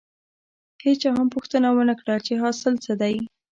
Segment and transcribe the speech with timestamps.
[0.83, 3.15] هېچا هم پوښتنه ونه کړه چې حاصل څه دی.